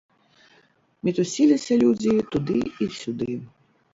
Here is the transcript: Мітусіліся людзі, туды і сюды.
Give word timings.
Мітусіліся 1.09 1.77
людзі, 1.83 2.13
туды 2.37 2.57
і 2.87 2.87
сюды. 3.01 3.29